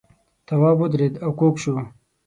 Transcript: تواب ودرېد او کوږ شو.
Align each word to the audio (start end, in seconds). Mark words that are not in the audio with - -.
تواب 0.47 0.77
ودرېد 0.79 1.13
او 1.23 1.31
کوږ 1.39 1.55
شو. 1.63 1.75